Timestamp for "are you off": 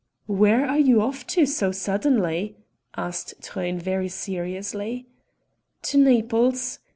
0.65-1.27